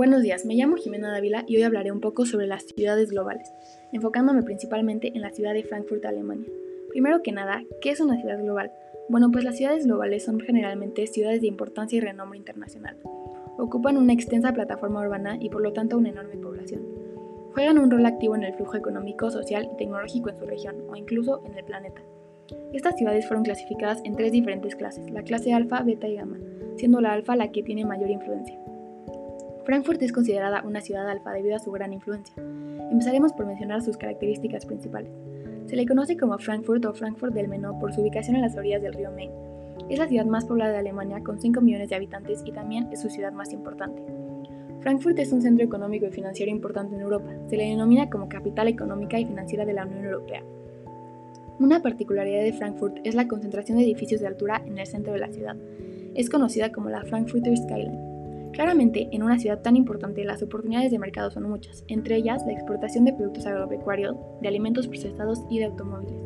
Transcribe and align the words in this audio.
Buenos 0.00 0.22
días, 0.22 0.46
me 0.46 0.54
llamo 0.54 0.76
Jimena 0.76 1.12
Dávila 1.12 1.44
y 1.46 1.58
hoy 1.58 1.62
hablaré 1.62 1.92
un 1.92 2.00
poco 2.00 2.24
sobre 2.24 2.46
las 2.46 2.62
ciudades 2.64 3.10
globales, 3.10 3.52
enfocándome 3.92 4.42
principalmente 4.42 5.12
en 5.14 5.20
la 5.20 5.28
ciudad 5.28 5.52
de 5.52 5.62
Frankfurt, 5.62 6.06
Alemania. 6.06 6.48
Primero 6.88 7.20
que 7.22 7.32
nada, 7.32 7.64
¿qué 7.82 7.90
es 7.90 8.00
una 8.00 8.18
ciudad 8.18 8.42
global? 8.42 8.72
Bueno, 9.10 9.30
pues 9.30 9.44
las 9.44 9.58
ciudades 9.58 9.84
globales 9.84 10.24
son 10.24 10.40
generalmente 10.40 11.06
ciudades 11.06 11.42
de 11.42 11.48
importancia 11.48 11.98
y 11.98 12.00
renombre 12.00 12.38
internacional. 12.38 12.96
Ocupan 13.58 13.98
una 13.98 14.14
extensa 14.14 14.54
plataforma 14.54 15.02
urbana 15.02 15.36
y 15.38 15.50
por 15.50 15.60
lo 15.60 15.74
tanto 15.74 15.98
una 15.98 16.08
enorme 16.08 16.38
población. 16.38 16.80
Juegan 17.52 17.78
un 17.78 17.90
rol 17.90 18.06
activo 18.06 18.34
en 18.36 18.44
el 18.44 18.54
flujo 18.54 18.78
económico, 18.78 19.30
social 19.30 19.68
y 19.70 19.76
tecnológico 19.76 20.30
en 20.30 20.38
su 20.38 20.46
región 20.46 20.76
o 20.88 20.96
incluso 20.96 21.42
en 21.44 21.58
el 21.58 21.64
planeta. 21.66 22.00
Estas 22.72 22.96
ciudades 22.96 23.26
fueron 23.26 23.44
clasificadas 23.44 24.00
en 24.06 24.16
tres 24.16 24.32
diferentes 24.32 24.76
clases, 24.76 25.10
la 25.10 25.24
clase 25.24 25.52
alfa, 25.52 25.82
beta 25.82 26.08
y 26.08 26.14
gamma, 26.14 26.38
siendo 26.76 27.02
la 27.02 27.12
alfa 27.12 27.36
la 27.36 27.52
que 27.52 27.62
tiene 27.62 27.84
mayor 27.84 28.08
influencia. 28.08 28.58
Frankfurt 29.70 30.02
es 30.02 30.10
considerada 30.10 30.64
una 30.66 30.80
ciudad 30.80 31.08
alfa 31.08 31.30
debido 31.30 31.54
a 31.54 31.60
su 31.60 31.70
gran 31.70 31.92
influencia. 31.92 32.34
Empezaremos 32.90 33.32
por 33.32 33.46
mencionar 33.46 33.82
sus 33.82 33.96
características 33.96 34.66
principales. 34.66 35.12
Se 35.66 35.76
le 35.76 35.86
conoce 35.86 36.16
como 36.16 36.36
Frankfurt 36.38 36.84
o 36.86 36.92
Frankfurt 36.92 37.32
del 37.32 37.46
Menor 37.46 37.78
por 37.78 37.94
su 37.94 38.00
ubicación 38.00 38.34
en 38.34 38.42
las 38.42 38.56
orillas 38.56 38.82
del 38.82 38.94
río 38.94 39.12
Main. 39.12 39.30
Es 39.88 40.00
la 40.00 40.08
ciudad 40.08 40.26
más 40.26 40.44
poblada 40.44 40.72
de 40.72 40.78
Alemania 40.78 41.22
con 41.22 41.40
5 41.40 41.60
millones 41.60 41.88
de 41.88 41.94
habitantes 41.94 42.42
y 42.44 42.50
también 42.50 42.88
es 42.90 43.00
su 43.00 43.10
ciudad 43.10 43.30
más 43.30 43.52
importante. 43.52 44.02
Frankfurt 44.80 45.16
es 45.20 45.30
un 45.30 45.40
centro 45.40 45.64
económico 45.64 46.04
y 46.04 46.10
financiero 46.10 46.50
importante 46.50 46.96
en 46.96 47.02
Europa. 47.02 47.30
Se 47.46 47.56
le 47.56 47.68
denomina 47.68 48.10
como 48.10 48.28
capital 48.28 48.66
económica 48.66 49.20
y 49.20 49.26
financiera 49.26 49.64
de 49.64 49.74
la 49.74 49.86
Unión 49.86 50.04
Europea. 50.04 50.42
Una 51.60 51.80
particularidad 51.80 52.42
de 52.42 52.54
Frankfurt 52.54 52.96
es 53.04 53.14
la 53.14 53.28
concentración 53.28 53.78
de 53.78 53.84
edificios 53.84 54.20
de 54.20 54.26
altura 54.26 54.64
en 54.66 54.78
el 54.78 54.86
centro 54.88 55.12
de 55.12 55.20
la 55.20 55.28
ciudad. 55.28 55.54
Es 56.16 56.28
conocida 56.28 56.72
como 56.72 56.90
la 56.90 57.04
Frankfurter 57.04 57.56
Skyline. 57.56 58.09
Claramente, 58.52 59.08
en 59.12 59.22
una 59.22 59.38
ciudad 59.38 59.62
tan 59.62 59.76
importante 59.76 60.24
las 60.24 60.42
oportunidades 60.42 60.90
de 60.90 60.98
mercado 60.98 61.30
son 61.30 61.44
muchas, 61.44 61.84
entre 61.88 62.16
ellas 62.16 62.44
la 62.46 62.52
exportación 62.52 63.04
de 63.04 63.12
productos 63.12 63.46
agropecuarios, 63.46 64.16
de 64.40 64.48
alimentos 64.48 64.88
procesados 64.88 65.40
y 65.48 65.60
de 65.60 65.66
automóviles. 65.66 66.18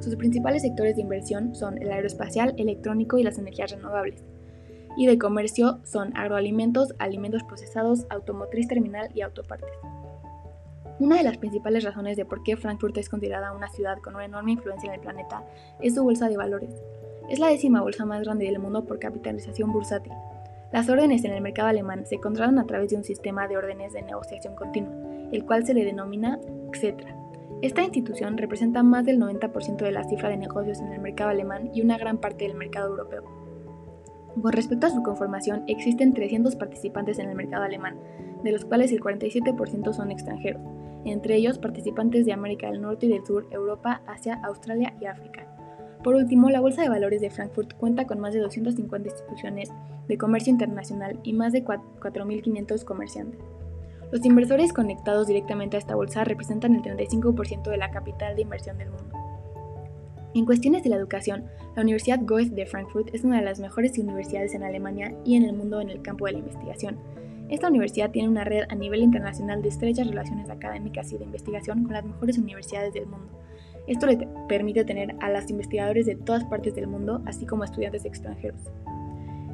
Sus 0.00 0.14
principales 0.14 0.62
sectores 0.62 0.94
de 0.94 1.02
inversión 1.02 1.54
son 1.54 1.82
el 1.82 1.90
aeroespacial, 1.90 2.54
electrónico 2.56 3.18
y 3.18 3.24
las 3.24 3.38
energías 3.38 3.72
renovables. 3.72 4.22
Y 4.96 5.06
de 5.06 5.18
comercio 5.18 5.80
son 5.84 6.16
agroalimentos, 6.16 6.94
alimentos 6.98 7.42
procesados, 7.42 8.06
automotriz 8.08 8.68
terminal 8.68 9.10
y 9.14 9.22
autopartes. 9.22 9.70
Una 11.00 11.16
de 11.16 11.24
las 11.24 11.38
principales 11.38 11.84
razones 11.84 12.16
de 12.16 12.24
por 12.24 12.42
qué 12.42 12.56
Frankfurt 12.56 12.96
es 12.98 13.08
considerada 13.08 13.52
una 13.52 13.68
ciudad 13.68 13.98
con 13.98 14.14
una 14.14 14.24
enorme 14.24 14.52
influencia 14.52 14.88
en 14.88 14.94
el 14.94 15.00
planeta 15.00 15.44
es 15.80 15.94
su 15.94 16.02
bolsa 16.02 16.28
de 16.28 16.36
valores. 16.36 16.70
Es 17.28 17.38
la 17.38 17.48
décima 17.48 17.82
bolsa 17.82 18.04
más 18.04 18.22
grande 18.22 18.46
del 18.46 18.58
mundo 18.58 18.84
por 18.84 18.98
capitalización 18.98 19.72
bursátil, 19.72 20.12
las 20.72 20.88
órdenes 20.90 21.24
en 21.24 21.32
el 21.32 21.40
mercado 21.40 21.68
alemán 21.68 22.04
se 22.04 22.18
controlan 22.18 22.58
a 22.58 22.66
través 22.66 22.90
de 22.90 22.96
un 22.96 23.04
sistema 23.04 23.48
de 23.48 23.56
órdenes 23.56 23.94
de 23.94 24.02
negociación 24.02 24.54
continua, 24.54 24.92
el 25.32 25.44
cual 25.44 25.64
se 25.64 25.72
le 25.72 25.84
denomina 25.84 26.38
XETRA. 26.72 27.16
Esta 27.62 27.82
institución 27.82 28.36
representa 28.36 28.82
más 28.82 29.04
del 29.06 29.18
90% 29.18 29.78
de 29.78 29.92
la 29.92 30.04
cifra 30.04 30.28
de 30.28 30.36
negocios 30.36 30.80
en 30.80 30.92
el 30.92 31.00
mercado 31.00 31.30
alemán 31.30 31.70
y 31.72 31.80
una 31.80 31.96
gran 31.96 32.18
parte 32.18 32.46
del 32.46 32.54
mercado 32.54 32.90
europeo. 32.90 33.24
Con 34.40 34.52
respecto 34.52 34.86
a 34.86 34.90
su 34.90 35.02
conformación, 35.02 35.64
existen 35.66 36.12
300 36.12 36.54
participantes 36.56 37.18
en 37.18 37.30
el 37.30 37.34
mercado 37.34 37.64
alemán, 37.64 37.98
de 38.44 38.52
los 38.52 38.64
cuales 38.64 38.92
el 38.92 39.00
47% 39.00 39.92
son 39.92 40.10
extranjeros, 40.10 40.62
entre 41.04 41.34
ellos 41.34 41.58
participantes 41.58 42.26
de 42.26 42.32
América 42.32 42.70
del 42.70 42.82
Norte 42.82 43.06
y 43.06 43.08
del 43.08 43.24
Sur, 43.24 43.48
Europa, 43.50 44.02
Asia, 44.06 44.38
Australia 44.44 44.94
y 45.00 45.06
África. 45.06 45.57
Por 46.02 46.14
último, 46.14 46.48
la 46.48 46.60
Bolsa 46.60 46.82
de 46.82 46.88
Valores 46.88 47.20
de 47.20 47.30
Frankfurt 47.30 47.74
cuenta 47.74 48.06
con 48.06 48.20
más 48.20 48.32
de 48.32 48.40
250 48.40 49.08
instituciones 49.08 49.70
de 50.06 50.18
comercio 50.18 50.52
internacional 50.52 51.18
y 51.22 51.32
más 51.32 51.52
de 51.52 51.64
4.500 51.64 52.84
comerciantes. 52.84 53.40
Los 54.10 54.24
inversores 54.24 54.72
conectados 54.72 55.26
directamente 55.26 55.76
a 55.76 55.80
esta 55.80 55.94
bolsa 55.94 56.24
representan 56.24 56.74
el 56.74 56.82
35% 56.82 57.68
de 57.68 57.76
la 57.76 57.90
capital 57.90 58.36
de 58.36 58.42
inversión 58.42 58.78
del 58.78 58.90
mundo. 58.90 59.14
En 60.34 60.46
cuestiones 60.46 60.82
de 60.82 60.90
la 60.90 60.96
educación, 60.96 61.44
la 61.74 61.82
Universidad 61.82 62.20
Goethe 62.22 62.54
de 62.54 62.66
Frankfurt 62.66 63.14
es 63.14 63.24
una 63.24 63.38
de 63.38 63.44
las 63.44 63.60
mejores 63.60 63.98
universidades 63.98 64.54
en 64.54 64.62
Alemania 64.62 65.14
y 65.24 65.36
en 65.36 65.42
el 65.42 65.52
mundo 65.52 65.80
en 65.80 65.90
el 65.90 66.00
campo 66.00 66.26
de 66.26 66.32
la 66.32 66.38
investigación. 66.38 66.96
Esta 67.48 67.68
universidad 67.68 68.10
tiene 68.10 68.28
una 68.28 68.44
red 68.44 68.64
a 68.68 68.74
nivel 68.74 69.00
internacional 69.00 69.62
de 69.62 69.68
estrechas 69.68 70.06
relaciones 70.06 70.50
académicas 70.50 71.10
y 71.12 71.18
de 71.18 71.24
investigación 71.24 71.84
con 71.84 71.94
las 71.94 72.04
mejores 72.04 72.38
universidades 72.38 72.92
del 72.92 73.06
mundo, 73.06 73.37
esto 73.88 74.06
le 74.06 74.28
permite 74.48 74.84
tener 74.84 75.14
a 75.20 75.30
los 75.30 75.50
investigadores 75.50 76.06
de 76.06 76.14
todas 76.14 76.44
partes 76.44 76.74
del 76.74 76.86
mundo, 76.86 77.22
así 77.26 77.46
como 77.46 77.64
estudiantes 77.64 78.04
extranjeros. 78.04 78.60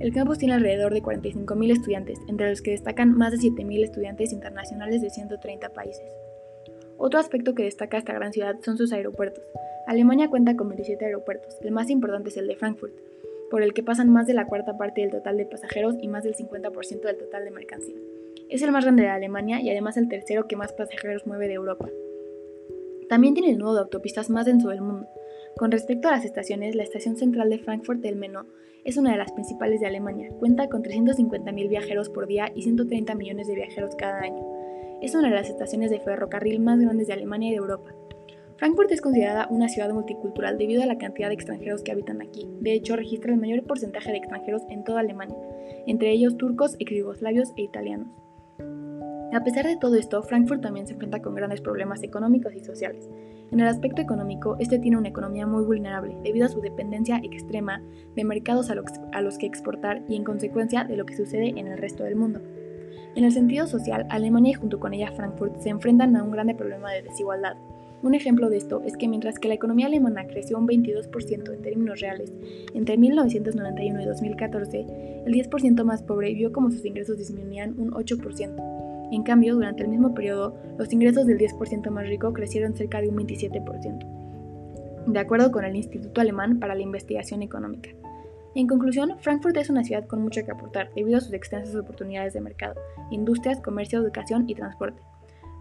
El 0.00 0.12
campus 0.12 0.38
tiene 0.38 0.54
alrededor 0.54 0.94
de 0.94 1.02
45.000 1.02 1.72
estudiantes, 1.72 2.18
entre 2.28 2.50
los 2.50 2.62
que 2.62 2.70
destacan 2.70 3.16
más 3.16 3.32
de 3.32 3.38
7.000 3.38 3.82
estudiantes 3.82 4.32
internacionales 4.32 5.02
de 5.02 5.10
130 5.10 5.70
países. 5.70 6.06
Otro 6.98 7.18
aspecto 7.18 7.54
que 7.54 7.64
destaca 7.64 7.98
esta 7.98 8.12
gran 8.12 8.32
ciudad 8.32 8.56
son 8.62 8.76
sus 8.76 8.92
aeropuertos. 8.92 9.42
Alemania 9.86 10.28
cuenta 10.28 10.56
con 10.56 10.68
27 10.68 11.04
aeropuertos, 11.04 11.56
el 11.62 11.72
más 11.72 11.90
importante 11.90 12.28
es 12.28 12.36
el 12.36 12.46
de 12.46 12.56
Frankfurt, 12.56 12.92
por 13.50 13.62
el 13.62 13.72
que 13.72 13.82
pasan 13.82 14.10
más 14.10 14.26
de 14.26 14.34
la 14.34 14.46
cuarta 14.46 14.76
parte 14.76 15.00
del 15.00 15.10
total 15.10 15.36
de 15.36 15.46
pasajeros 15.46 15.96
y 16.00 16.08
más 16.08 16.22
del 16.22 16.36
50% 16.36 17.00
del 17.00 17.16
total 17.16 17.44
de 17.44 17.50
mercancía. 17.50 17.96
Es 18.48 18.62
el 18.62 18.72
más 18.72 18.84
grande 18.84 19.04
de 19.04 19.08
Alemania 19.08 19.60
y 19.60 19.70
además 19.70 19.96
el 19.96 20.08
tercero 20.08 20.46
que 20.46 20.56
más 20.56 20.72
pasajeros 20.72 21.26
mueve 21.26 21.48
de 21.48 21.54
Europa. 21.54 21.88
También 23.08 23.34
tiene 23.34 23.50
el 23.50 23.58
nudo 23.58 23.74
de 23.74 23.80
autopistas 23.80 24.28
más 24.28 24.46
denso 24.46 24.68
del 24.68 24.82
mundo. 24.82 25.06
Con 25.56 25.70
respecto 25.70 26.08
a 26.08 26.12
las 26.12 26.24
estaciones, 26.24 26.74
la 26.74 26.82
estación 26.82 27.16
central 27.16 27.48
de 27.50 27.58
Frankfurt 27.58 28.00
del 28.00 28.16
Meno 28.16 28.46
es 28.84 28.96
una 28.96 29.12
de 29.12 29.18
las 29.18 29.32
principales 29.32 29.80
de 29.80 29.86
Alemania. 29.86 30.30
Cuenta 30.38 30.68
con 30.68 30.82
350.000 30.82 31.68
viajeros 31.68 32.10
por 32.10 32.26
día 32.26 32.52
y 32.54 32.62
130 32.62 33.14
millones 33.14 33.48
de 33.48 33.54
viajeros 33.54 33.96
cada 33.96 34.20
año. 34.20 34.44
Es 35.00 35.14
una 35.14 35.28
de 35.28 35.34
las 35.34 35.48
estaciones 35.48 35.90
de 35.90 36.00
ferrocarril 36.00 36.60
más 36.60 36.80
grandes 36.80 37.06
de 37.06 37.14
Alemania 37.14 37.48
y 37.48 37.52
de 37.52 37.58
Europa. 37.58 37.94
Frankfurt 38.56 38.90
es 38.90 39.00
considerada 39.00 39.46
una 39.50 39.68
ciudad 39.68 39.92
multicultural 39.92 40.58
debido 40.58 40.82
a 40.82 40.86
la 40.86 40.98
cantidad 40.98 41.28
de 41.28 41.34
extranjeros 41.34 41.82
que 41.82 41.92
habitan 41.92 42.20
aquí. 42.20 42.48
De 42.60 42.72
hecho, 42.72 42.96
registra 42.96 43.32
el 43.32 43.40
mayor 43.40 43.62
porcentaje 43.64 44.10
de 44.10 44.18
extranjeros 44.18 44.62
en 44.68 44.84
toda 44.84 45.00
Alemania, 45.00 45.36
entre 45.86 46.10
ellos 46.10 46.36
turcos, 46.36 46.74
exjugoslavios 46.80 47.52
e 47.56 47.62
italianos. 47.62 48.08
A 49.30 49.44
pesar 49.44 49.66
de 49.66 49.76
todo 49.76 49.96
esto, 49.96 50.22
Frankfurt 50.22 50.62
también 50.62 50.86
se 50.86 50.94
enfrenta 50.94 51.20
con 51.20 51.34
grandes 51.34 51.60
problemas 51.60 52.02
económicos 52.02 52.54
y 52.54 52.60
sociales. 52.60 53.10
En 53.52 53.60
el 53.60 53.66
aspecto 53.66 54.00
económico, 54.00 54.56
este 54.58 54.78
tiene 54.78 54.96
una 54.96 55.08
economía 55.08 55.46
muy 55.46 55.64
vulnerable 55.64 56.16
debido 56.24 56.46
a 56.46 56.48
su 56.48 56.62
dependencia 56.62 57.20
extrema 57.22 57.82
de 58.16 58.24
mercados 58.24 58.70
a 58.70 58.74
los, 58.74 59.38
que 59.38 59.46
exportar 59.46 60.02
y 60.08 60.16
en 60.16 60.24
consecuencia 60.24 60.84
de 60.84 60.96
lo 60.96 61.04
que 61.04 61.14
sucede 61.14 61.48
en 61.60 61.66
el 61.66 61.76
resto 61.76 62.04
del 62.04 62.16
mundo. 62.16 62.40
En 63.16 63.24
el 63.24 63.32
sentido 63.32 63.66
social, 63.66 64.06
Alemania 64.08 64.52
y 64.52 64.54
junto 64.54 64.80
con 64.80 64.94
ella 64.94 65.12
Frankfurt 65.12 65.58
se 65.58 65.68
enfrentan 65.68 66.16
a 66.16 66.22
un 66.22 66.30
grande 66.30 66.54
problema 66.54 66.90
de 66.90 67.02
desigualdad. 67.02 67.58
Un 68.02 68.14
ejemplo 68.14 68.48
de 68.48 68.56
esto 68.56 68.80
es 68.86 68.96
que 68.96 69.08
mientras 69.08 69.38
que 69.38 69.48
la 69.48 69.54
economía 69.54 69.86
alemana 69.86 70.26
creció 70.26 70.56
un 70.56 70.66
22% 70.66 71.52
en 71.52 71.62
términos 71.62 72.00
reales 72.00 72.32
entre 72.72 72.96
1991 72.96 74.00
y 74.00 74.06
2014, 74.06 75.22
el 75.26 75.34
10% 75.34 75.84
más 75.84 76.02
pobre 76.02 76.32
vio 76.32 76.50
como 76.50 76.70
sus 76.70 76.84
ingresos 76.86 77.18
disminuían 77.18 77.78
un 77.78 77.90
8%. 77.90 78.87
En 79.10 79.22
cambio, 79.22 79.54
durante 79.54 79.82
el 79.82 79.88
mismo 79.88 80.14
periodo, 80.14 80.54
los 80.76 80.92
ingresos 80.92 81.26
del 81.26 81.38
10% 81.38 81.90
más 81.90 82.06
rico 82.06 82.32
crecieron 82.32 82.74
cerca 82.74 83.00
de 83.00 83.08
un 83.08 83.16
27%, 83.16 85.06
de 85.06 85.18
acuerdo 85.18 85.50
con 85.50 85.64
el 85.64 85.76
Instituto 85.76 86.20
Alemán 86.20 86.58
para 86.58 86.74
la 86.74 86.82
Investigación 86.82 87.42
Económica. 87.42 87.90
En 88.54 88.66
conclusión, 88.66 89.16
Frankfurt 89.20 89.56
es 89.56 89.70
una 89.70 89.84
ciudad 89.84 90.06
con 90.06 90.22
mucho 90.22 90.44
que 90.44 90.50
aportar 90.50 90.90
debido 90.94 91.18
a 91.18 91.20
sus 91.20 91.32
extensas 91.32 91.74
oportunidades 91.76 92.32
de 92.34 92.40
mercado, 92.40 92.74
industrias, 93.10 93.60
comercio, 93.60 94.00
educación 94.00 94.44
y 94.48 94.54
transporte. 94.54 95.00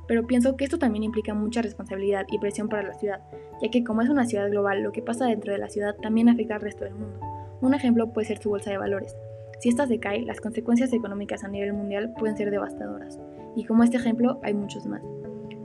Pero 0.08 0.26
pienso 0.26 0.56
que 0.56 0.64
esto 0.64 0.80
también 0.80 1.04
implica 1.04 1.34
mucha 1.34 1.62
responsabilidad 1.62 2.26
y 2.30 2.40
presión 2.40 2.70
para 2.70 2.84
la 2.84 2.94
ciudad, 2.94 3.22
ya 3.62 3.70
que 3.70 3.84
como 3.84 4.02
es 4.02 4.10
una 4.10 4.26
ciudad 4.26 4.50
global, 4.50 4.82
lo 4.82 4.92
que 4.92 5.02
pasa 5.02 5.26
dentro 5.26 5.52
de 5.52 5.60
la 5.60 5.70
ciudad 5.70 5.96
también 6.02 6.30
afecta 6.30 6.56
al 6.56 6.62
resto 6.62 6.86
del 6.86 6.96
mundo. 6.96 7.20
Un 7.62 7.74
ejemplo 7.74 8.14
puede 8.14 8.28
ser 8.28 8.40
su 8.40 8.50
bolsa 8.50 8.72
de 8.72 8.78
valores. 8.78 9.16
Si 9.60 9.70
esta 9.70 9.88
se 9.88 10.00
las 10.26 10.40
consecuencias 10.40 10.94
económicas 10.94 11.44
a 11.44 11.48
nivel 11.48 11.74
mundial 11.74 12.14
pueden 12.18 12.38
ser 12.38 12.52
devastadoras 12.52 13.20
y 13.56 13.66
como 13.66 13.84
este 13.84 13.98
ejemplo 13.98 14.40
hay 14.44 14.54
muchos 14.54 14.86
más. 14.86 15.02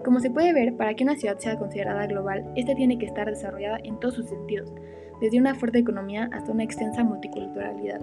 Como 0.04 0.18
se 0.18 0.30
puede 0.30 0.52
ver, 0.52 0.76
para 0.76 0.94
que 0.94 1.04
una 1.04 1.16
ciudad 1.16 1.38
sea 1.38 1.58
considerada 1.58 2.06
global, 2.06 2.50
esta 2.56 2.74
tiene 2.74 2.98
que 2.98 3.06
estar 3.06 3.28
desarrollada 3.28 3.78
en 3.84 4.00
todos 4.00 4.14
sus 4.14 4.26
sentidos, 4.26 4.72
desde 5.20 5.38
una 5.38 5.54
fuerte 5.54 5.78
economía 5.78 6.28
hasta 6.32 6.50
una 6.50 6.64
extensa 6.64 7.04
multiculturalidad. 7.04 8.00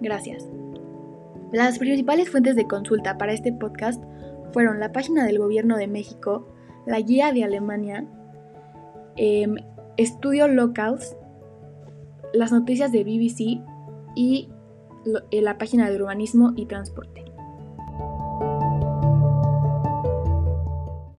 Gracias. 0.00 0.48
Las 1.52 1.78
principales 1.78 2.30
fuentes 2.30 2.56
de 2.56 2.66
consulta 2.66 3.18
para 3.18 3.32
este 3.32 3.52
podcast 3.52 4.02
fueron 4.52 4.80
la 4.80 4.92
página 4.92 5.24
del 5.24 5.38
Gobierno 5.38 5.76
de 5.76 5.86
México, 5.86 6.48
la 6.86 7.00
guía 7.00 7.32
de 7.32 7.44
Alemania, 7.44 8.06
em, 9.16 9.56
Estudio 9.96 10.48
Locals, 10.48 11.16
las 12.32 12.52
noticias 12.52 12.90
de 12.90 13.04
BBC 13.04 13.62
y 14.16 14.48
la 15.04 15.58
página 15.58 15.90
de 15.90 15.96
urbanismo 15.96 16.52
y 16.56 16.66
transporte. 16.66 17.19